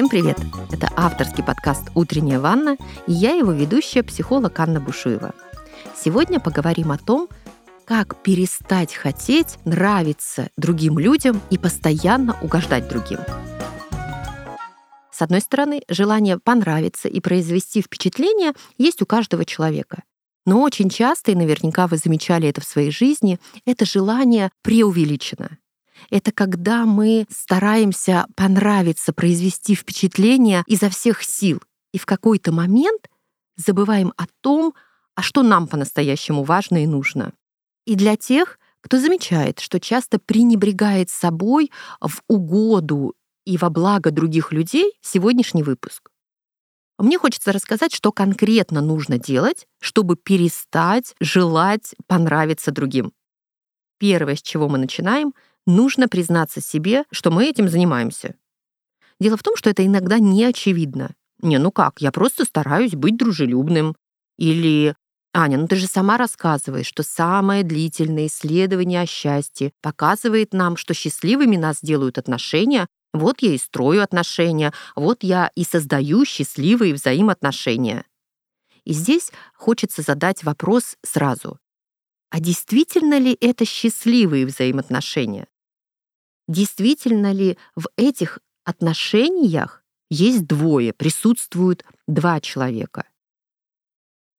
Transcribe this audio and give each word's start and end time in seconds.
Всем 0.00 0.08
привет! 0.08 0.38
Это 0.72 0.88
авторский 0.96 1.44
подкаст 1.44 1.90
«Утренняя 1.94 2.40
ванна» 2.40 2.78
и 3.06 3.12
я 3.12 3.34
его 3.34 3.52
ведущая, 3.52 4.02
психолог 4.02 4.58
Анна 4.58 4.80
Бушуева. 4.80 5.34
Сегодня 5.94 6.40
поговорим 6.40 6.90
о 6.90 6.96
том, 6.96 7.28
как 7.84 8.16
перестать 8.22 8.94
хотеть 8.94 9.58
нравиться 9.66 10.48
другим 10.56 10.98
людям 10.98 11.42
и 11.50 11.58
постоянно 11.58 12.34
угождать 12.40 12.88
другим. 12.88 13.18
С 15.12 15.20
одной 15.20 15.42
стороны, 15.42 15.82
желание 15.86 16.38
понравиться 16.38 17.06
и 17.06 17.20
произвести 17.20 17.82
впечатление 17.82 18.54
есть 18.78 19.02
у 19.02 19.06
каждого 19.06 19.44
человека. 19.44 20.04
Но 20.46 20.62
очень 20.62 20.88
часто, 20.88 21.32
и 21.32 21.34
наверняка 21.34 21.86
вы 21.86 21.98
замечали 21.98 22.48
это 22.48 22.62
в 22.62 22.64
своей 22.64 22.90
жизни, 22.90 23.38
это 23.66 23.84
желание 23.84 24.50
преувеличено. 24.62 25.58
Это 26.08 26.32
когда 26.32 26.86
мы 26.86 27.26
стараемся 27.28 28.26
понравиться, 28.34 29.12
произвести 29.12 29.74
впечатление 29.74 30.62
изо 30.66 30.88
всех 30.88 31.22
сил. 31.22 31.60
И 31.92 31.98
в 31.98 32.06
какой-то 32.06 32.52
момент 32.52 33.08
забываем 33.56 34.12
о 34.16 34.24
том, 34.40 34.74
а 35.14 35.22
что 35.22 35.42
нам 35.42 35.66
по-настоящему 35.66 36.44
важно 36.44 36.82
и 36.82 36.86
нужно. 36.86 37.32
И 37.84 37.94
для 37.94 38.16
тех, 38.16 38.58
кто 38.80 38.98
замечает, 38.98 39.60
что 39.60 39.80
часто 39.80 40.18
пренебрегает 40.18 41.10
собой 41.10 41.70
в 42.00 42.22
угоду 42.28 43.14
и 43.44 43.58
во 43.58 43.68
благо 43.68 44.10
других 44.10 44.52
людей, 44.52 44.92
сегодняшний 45.02 45.62
выпуск. 45.62 46.10
Мне 46.98 47.18
хочется 47.18 47.52
рассказать, 47.52 47.94
что 47.94 48.12
конкретно 48.12 48.82
нужно 48.82 49.18
делать, 49.18 49.66
чтобы 49.80 50.16
перестать 50.16 51.14
желать 51.18 51.94
понравиться 52.06 52.72
другим. 52.72 53.12
Первое, 53.98 54.36
с 54.36 54.42
чего 54.42 54.68
мы 54.68 54.78
начинаем, 54.78 55.34
нужно 55.66 56.08
признаться 56.08 56.60
себе, 56.60 57.04
что 57.10 57.30
мы 57.30 57.46
этим 57.46 57.68
занимаемся. 57.68 58.34
Дело 59.18 59.36
в 59.36 59.42
том, 59.42 59.56
что 59.56 59.70
это 59.70 59.84
иногда 59.84 60.18
не 60.18 60.44
очевидно. 60.44 61.14
Не, 61.42 61.58
ну 61.58 61.70
как, 61.70 62.00
я 62.00 62.10
просто 62.10 62.44
стараюсь 62.44 62.92
быть 62.92 63.16
дружелюбным. 63.16 63.96
Или, 64.38 64.94
Аня, 65.34 65.58
ну 65.58 65.68
ты 65.68 65.76
же 65.76 65.86
сама 65.86 66.16
рассказываешь, 66.16 66.86
что 66.86 67.02
самое 67.02 67.62
длительное 67.62 68.26
исследование 68.26 69.02
о 69.02 69.06
счастье 69.06 69.72
показывает 69.82 70.52
нам, 70.52 70.76
что 70.76 70.94
счастливыми 70.94 71.56
нас 71.56 71.78
делают 71.82 72.18
отношения, 72.18 72.86
вот 73.12 73.40
я 73.40 73.54
и 73.54 73.58
строю 73.58 74.02
отношения, 74.02 74.72
вот 74.94 75.22
я 75.22 75.50
и 75.54 75.64
создаю 75.64 76.24
счастливые 76.24 76.94
взаимоотношения. 76.94 78.04
И 78.84 78.92
здесь 78.92 79.30
хочется 79.54 80.02
задать 80.02 80.44
вопрос 80.44 80.96
сразу. 81.04 81.58
А 82.30 82.40
действительно 82.40 83.18
ли 83.18 83.36
это 83.40 83.64
счастливые 83.64 84.46
взаимоотношения? 84.46 85.48
Действительно 86.48 87.32
ли 87.32 87.58
в 87.76 87.88
этих 87.96 88.38
отношениях 88.64 89.84
есть 90.10 90.46
двое, 90.46 90.92
присутствуют 90.92 91.84
два 92.06 92.40
человека? 92.40 93.04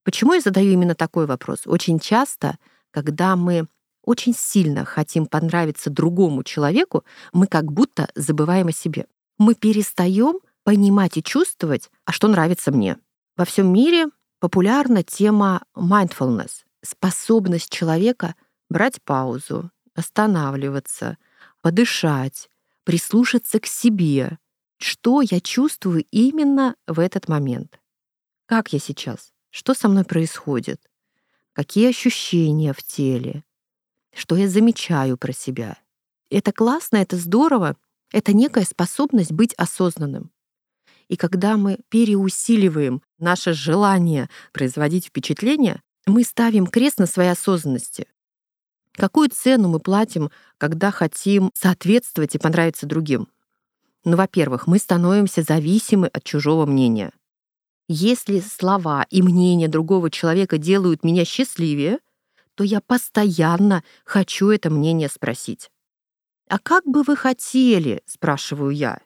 Почему 0.04 0.34
я 0.34 0.42
задаю 0.42 0.72
именно 0.72 0.96
такой 0.96 1.26
вопрос? 1.26 1.68
Очень 1.68 2.00
часто, 2.00 2.58
когда 2.92 3.36
мы 3.36 3.68
очень 4.04 4.34
сильно 4.34 4.84
хотим 4.84 5.26
понравиться 5.26 5.90
другому 5.90 6.44
человеку, 6.44 7.04
мы 7.34 7.46
как 7.46 7.72
будто 7.72 8.10
забываем 8.16 8.68
о 8.68 8.72
себе. 8.72 9.06
Мы 9.38 9.54
перестаем 9.54 10.40
понимать 10.64 11.18
и 11.18 11.24
чувствовать, 11.24 11.92
а 12.06 12.12
что 12.12 12.28
нравится 12.28 12.72
мне. 12.72 12.98
Во 13.38 13.46
всем 13.46 13.72
мире 13.72 14.08
популярна 14.40 15.04
тема 15.04 15.64
mindfulness, 15.76 16.64
способность 16.82 17.70
человека 17.70 18.36
брать 18.70 19.02
паузу, 19.04 19.72
останавливаться, 19.94 21.18
подышать, 21.62 22.50
прислушаться 22.84 23.60
к 23.60 23.66
себе, 23.66 24.38
что 24.78 25.22
я 25.22 25.40
чувствую 25.40 26.06
именно 26.12 26.76
в 26.88 27.00
этот 27.00 27.28
момент. 27.28 27.80
Как 28.46 28.74
я 28.74 28.80
сейчас? 28.80 29.32
Что 29.50 29.74
со 29.74 29.88
мной 29.88 30.06
происходит? 30.06 30.82
Какие 31.54 31.90
ощущения 31.90 32.74
в 32.74 32.82
теле? 32.82 33.44
что 34.14 34.36
я 34.36 34.48
замечаю 34.48 35.18
про 35.18 35.34
себя. 35.34 35.78
Это 36.30 36.52
классно, 36.52 36.98
это 36.98 37.18
здорово, 37.18 37.76
это 38.12 38.34
некая 38.34 38.66
способность 38.66 39.32
быть 39.32 39.54
осознанным. 39.56 40.32
И 41.08 41.18
когда 41.18 41.58
мы 41.58 41.80
переусиливаем 41.90 43.02
наше 43.18 43.54
желание 43.54 44.30
производить 44.54 45.08
впечатление, 45.08 45.82
мы 46.06 46.24
ставим 46.24 46.68
крест 46.68 47.00
на 47.00 47.06
своей 47.06 47.32
осознанности. 47.32 48.08
Какую 48.94 49.30
цену 49.30 49.70
мы 49.70 49.80
платим, 49.80 50.30
когда 50.58 50.92
хотим 50.92 51.52
соответствовать 51.54 52.36
и 52.36 52.40
понравиться 52.40 52.86
другим? 52.86 53.28
Ну, 54.04 54.18
во-первых, 54.18 54.68
мы 54.68 54.80
становимся 54.80 55.44
зависимы 55.44 56.08
от 56.08 56.24
чужого 56.24 56.66
мнения. 56.66 57.12
Если 57.88 58.40
слова 58.40 59.06
и 59.10 59.22
мнение 59.22 59.68
другого 59.68 60.10
человека 60.10 60.58
делают 60.58 61.04
меня 61.04 61.26
счастливее— 61.26 62.00
то 62.56 62.64
я 62.64 62.82
постоянно 62.82 63.84
хочу 64.06 64.50
это 64.50 64.70
мнение 64.70 65.10
спросить. 65.10 65.72
«А 66.50 66.60
как 66.60 66.86
бы 66.86 67.04
вы 67.04 67.16
хотели?»— 67.16 68.04
спрашиваю 68.06 68.72
я. 68.72 69.00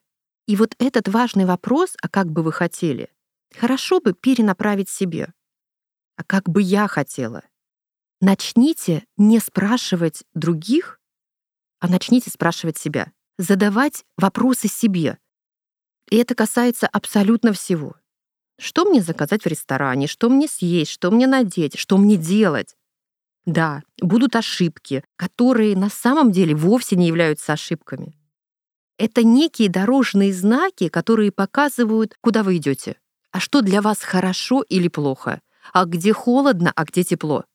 И 0.47 0.55
вот 0.55 0.75
этот 0.79 1.07
важный 1.07 1.45
вопрос, 1.45 1.95
а 2.01 2.09
как 2.09 2.29
бы 2.29 2.43
вы 2.43 2.51
хотели, 2.51 3.09
хорошо 3.55 3.99
бы 3.99 4.13
перенаправить 4.13 4.89
себе. 4.89 5.33
А 6.15 6.23
как 6.23 6.49
бы 6.49 6.61
я 6.61 6.87
хотела? 6.87 7.43
Начните 8.21 9.05
не 9.17 9.39
спрашивать 9.39 10.23
других, 10.33 10.99
а 11.79 11.87
начните 11.87 12.29
спрашивать 12.29 12.77
себя. 12.77 13.11
Задавать 13.37 14.05
вопросы 14.17 14.67
себе. 14.67 15.17
И 16.09 16.17
это 16.17 16.35
касается 16.35 16.87
абсолютно 16.87 17.51
всего. 17.51 17.95
Что 18.57 18.85
мне 18.85 19.01
заказать 19.01 19.43
в 19.43 19.47
ресторане, 19.47 20.07
что 20.07 20.29
мне 20.29 20.47
съесть, 20.47 20.91
что 20.91 21.11
мне 21.11 21.27
надеть, 21.27 21.77
что 21.77 21.97
мне 21.97 22.15
делать. 22.15 22.75
Да, 23.45 23.83
будут 24.01 24.35
ошибки, 24.35 25.03
которые 25.17 25.75
на 25.75 25.89
самом 25.89 26.31
деле 26.31 26.55
вовсе 26.55 26.95
не 26.95 27.07
являются 27.07 27.53
ошибками. 27.53 28.17
Это 28.97 29.23
некие 29.23 29.69
дорожные 29.69 30.33
знаки, 30.33 30.87
которые 30.87 31.31
показывают, 31.31 32.15
куда 32.21 32.43
вы 32.43 32.57
идете, 32.57 32.97
а 33.31 33.41
что 33.41 33.61
для 33.61 33.81
вас 33.81 34.01
хорошо 34.01 34.63
или 34.69 34.87
плохо, 34.87 35.41
а 35.73 35.85
где 35.85 36.13
холодно, 36.13 36.71
а 36.75 36.85
где 36.85 37.03
тепло. 37.03 37.45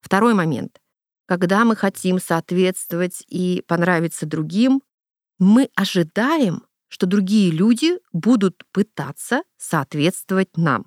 Второй 0.00 0.34
момент. 0.34 0.80
Когда 1.26 1.64
мы 1.64 1.76
хотим 1.76 2.18
соответствовать 2.18 3.22
и 3.28 3.62
понравиться 3.66 4.26
другим, 4.26 4.82
мы 5.38 5.68
ожидаем, 5.74 6.64
что 6.88 7.06
другие 7.06 7.50
люди 7.50 7.98
будут 8.12 8.64
пытаться 8.72 9.42
соответствовать 9.56 10.56
нам. 10.56 10.86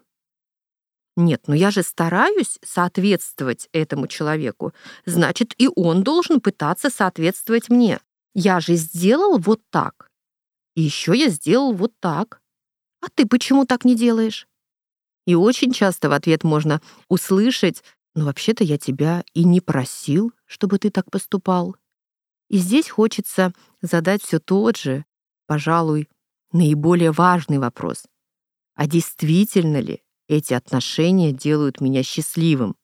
Нет, 1.15 1.43
но 1.47 1.53
я 1.53 1.71
же 1.71 1.83
стараюсь 1.83 2.57
соответствовать 2.63 3.69
этому 3.73 4.07
человеку. 4.07 4.73
Значит, 5.05 5.53
и 5.57 5.69
он 5.75 6.03
должен 6.03 6.39
пытаться 6.39 6.89
соответствовать 6.89 7.69
мне. 7.69 7.99
Я 8.33 8.59
же 8.59 8.75
сделал 8.75 9.37
вот 9.37 9.61
так. 9.69 10.09
И 10.75 10.81
еще 10.81 11.15
я 11.15 11.27
сделал 11.29 11.73
вот 11.73 11.93
так. 11.99 12.41
А 13.01 13.07
ты 13.13 13.25
почему 13.27 13.65
так 13.65 13.83
не 13.83 13.95
делаешь? 13.95 14.47
И 15.31 15.35
очень 15.35 15.71
часто 15.71 16.09
в 16.09 16.11
ответ 16.11 16.43
можно 16.43 16.81
услышать, 17.07 17.85
ну 18.15 18.25
вообще-то 18.25 18.65
я 18.65 18.77
тебя 18.77 19.23
и 19.33 19.45
не 19.45 19.61
просил, 19.61 20.33
чтобы 20.45 20.77
ты 20.77 20.89
так 20.89 21.09
поступал. 21.09 21.77
И 22.49 22.57
здесь 22.57 22.89
хочется 22.89 23.53
задать 23.81 24.21
все 24.21 24.39
тот 24.39 24.75
же, 24.75 25.05
пожалуй, 25.47 26.09
наиболее 26.51 27.13
важный 27.13 27.59
вопрос. 27.59 28.03
А 28.75 28.87
действительно 28.87 29.79
ли 29.79 30.03
эти 30.27 30.53
отношения 30.53 31.31
делают 31.31 31.79
меня 31.79 32.03
счастливым. 32.03 32.75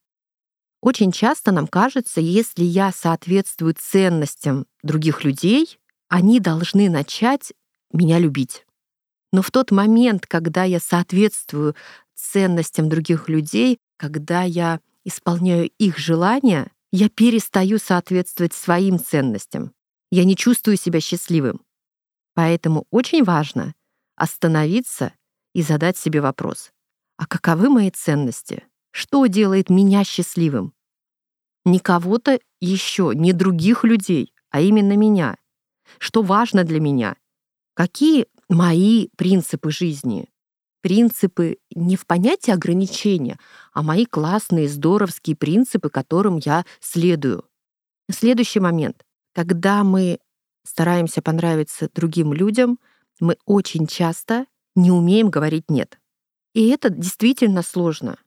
Очень 0.79 1.11
часто 1.11 1.51
нам 1.51 1.67
кажется, 1.67 2.21
если 2.21 2.63
я 2.63 2.93
соответствую 2.93 3.75
ценностям 3.77 4.67
других 4.83 5.25
людей, 5.25 5.79
они 6.07 6.39
должны 6.39 6.89
начать 6.89 7.51
меня 7.91 8.19
любить. 8.19 8.66
Но 9.31 9.41
в 9.41 9.51
тот 9.51 9.71
момент, 9.71 10.25
когда 10.25 10.63
я 10.63 10.79
соответствую 10.79 11.75
ценностям 12.15 12.89
других 12.89 13.29
людей, 13.29 13.79
когда 13.97 14.43
я 14.43 14.79
исполняю 15.03 15.69
их 15.77 15.97
желания, 15.97 16.71
я 16.91 17.09
перестаю 17.09 17.79
соответствовать 17.79 18.53
своим 18.53 18.99
ценностям. 18.99 19.73
Я 20.11 20.23
не 20.23 20.35
чувствую 20.35 20.77
себя 20.77 21.01
счастливым. 21.01 21.61
Поэтому 22.33 22.85
очень 22.91 23.23
важно 23.23 23.73
остановиться 24.15 25.13
и 25.53 25.61
задать 25.61 25.97
себе 25.97 26.21
вопрос, 26.21 26.71
а 27.17 27.25
каковы 27.25 27.69
мои 27.69 27.89
ценности? 27.89 28.63
Что 28.91 29.25
делает 29.25 29.69
меня 29.69 30.03
счастливым? 30.03 30.73
Не 31.65 31.79
кого-то 31.79 32.39
еще, 32.61 33.11
не 33.13 33.33
других 33.33 33.83
людей, 33.83 34.33
а 34.49 34.61
именно 34.61 34.95
меня. 34.95 35.37
Что 35.97 36.21
важно 36.21 36.63
для 36.63 36.79
меня? 36.79 37.15
Какие 37.73 38.27
мои 38.49 39.09
принципы 39.17 39.71
жизни? 39.71 40.29
Принципы 40.81 41.57
не 41.75 41.95
в 41.95 42.05
понятии 42.05 42.51
ограничения, 42.51 43.37
а 43.73 43.81
мои 43.83 44.05
классные, 44.05 44.69
здоровские 44.69 45.35
принципы, 45.35 45.89
которым 45.89 46.37
я 46.37 46.65
следую. 46.79 47.43
Следующий 48.09 48.59
момент. 48.59 49.03
Когда 49.33 49.83
мы 49.83 50.19
стараемся 50.63 51.21
понравиться 51.21 51.89
другим 51.93 52.33
людям, 52.33 52.79
Мы 53.19 53.37
очень 53.45 53.87
часто 53.87 54.45
не 54.75 54.91
умеем 54.91 55.29
говорить 55.29 55.69
«нет». 55.69 55.99
И 56.53 56.69
это 56.69 56.89
действительно 56.89 57.61
сложно. 57.61 58.17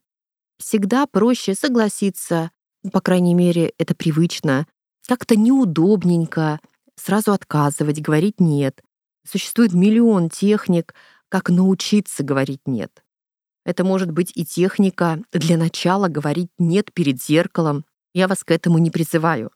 Всегда 0.57 1.07
проще 1.07 1.55
согласиться, 1.55 2.51
по 2.91 3.01
крайней 3.01 3.33
мере, 3.33 3.73
это 3.77 3.95
привычно, 3.95 4.67
как-то 5.07 5.35
неудобненько, 5.35 6.59
сразу 6.95 7.31
отказывать, 7.31 8.01
говорить 8.01 8.39
«нет». 8.39 8.81
Существует 9.27 9.73
миллион 9.73 10.29
техник, 10.29 10.93
как 11.29 11.49
научиться 11.49 12.23
говорить 12.23 12.61
«нет». 12.65 13.03
Это 13.63 13.83
может 13.83 14.11
быть 14.11 14.31
и 14.35 14.43
техника 14.45 15.19
для 15.31 15.57
начала 15.57 16.07
говорить 16.07 16.49
«нет» 16.57 16.91
перед 16.93 17.21
зеркалом. 17.21 17.85
Я 18.13 18.27
вас 18.27 18.43
к 18.43 18.51
этому 18.51 18.79
не 18.79 18.89
призываю. 18.89 19.51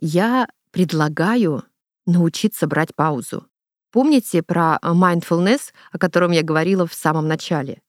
Я 0.00 0.48
предлагаю 0.70 1.64
научиться 2.06 2.66
брать 2.66 2.94
паузу. 2.94 3.46
Помните 3.92 4.42
про 4.42 4.78
mindfulness, 4.82 5.72
о 5.92 5.98
котором 5.98 6.30
я 6.32 6.42
говорила 6.42 6.86
в 6.86 6.94
самом 6.94 7.28
начале? 7.28 7.82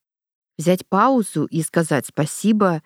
Взять 0.58 0.86
паузу 0.86 1.46
и 1.46 1.62
сказать 1.64 2.06
«спасибо, 2.08 2.84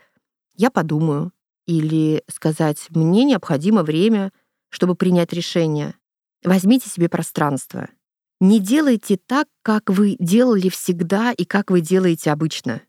я 0.56 0.70
подумаю». 0.70 1.34
Или 1.66 2.24
сказать 2.30 2.88
«мне 2.92 3.26
необходимо 3.26 3.84
время, 3.84 4.32
чтобы 4.70 4.96
принять 4.96 5.34
решение». 5.34 5.96
Возьмите 6.44 6.90
себе 6.90 7.10
пространство. 7.10 7.90
Не 8.40 8.60
делайте 8.60 9.18
так, 9.18 9.48
как 9.64 9.90
вы 9.90 10.16
делали 10.20 10.70
всегда 10.70 11.32
и 11.32 11.44
как 11.44 11.72
вы 11.72 11.82
делаете 11.82 12.32
обычно. 12.32 12.82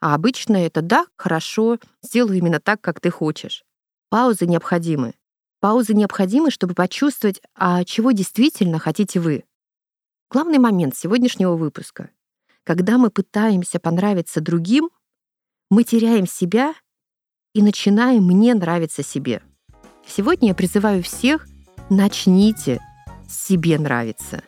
А 0.00 0.14
обычно 0.14 0.56
это 0.56 0.80
«да, 0.80 1.06
хорошо, 1.16 1.78
сделаю 2.02 2.38
именно 2.38 2.58
так, 2.58 2.80
как 2.80 3.00
ты 3.00 3.10
хочешь». 3.10 3.64
Паузы 4.08 4.46
необходимы. 4.46 5.14
Паузы 5.60 5.94
необходимы, 5.94 6.50
чтобы 6.50 6.74
почувствовать, 6.74 7.40
а 7.54 7.84
чего 7.84 8.12
действительно 8.12 8.78
хотите 8.78 9.20
вы. 9.20 9.44
Главный 10.30 10.58
момент 10.58 10.96
сегодняшнего 10.96 11.54
выпуска. 11.54 12.10
Когда 12.64 12.96
мы 12.96 13.10
пытаемся 13.10 13.78
понравиться 13.78 14.40
другим, 14.40 14.90
мы 15.70 15.84
теряем 15.84 16.26
себя 16.26 16.74
и 17.54 17.62
начинаем 17.62 18.24
мне 18.24 18.54
нравиться 18.54 19.02
себе. 19.02 19.42
Сегодня 20.06 20.48
я 20.48 20.54
призываю 20.54 21.02
всех, 21.02 21.46
начните 21.90 22.80
себе 23.28 23.78
нравиться. 23.78 24.42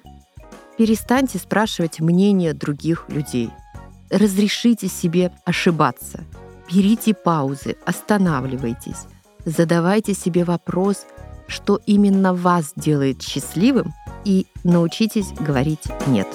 Перестаньте 0.77 1.39
спрашивать 1.39 2.01
мнение 2.01 2.53
других 2.55 3.07
людей. 3.09 3.51
Разрешите 4.11 4.89
себе 4.89 5.33
ошибаться. 5.45 6.25
Берите 6.71 7.15
паузы, 7.15 7.77
останавливайтесь 7.85 9.07
задавайте 9.45 10.15
себе 10.15 10.45
вопрос, 10.45 11.07
что 11.47 11.81
именно 11.87 12.35
вас 12.35 12.73
делает 12.77 13.23
счастливым, 13.23 13.93
и 14.25 14.47
научитесь 14.65 15.33
говорить 15.33 15.85
«нет». 16.07 16.29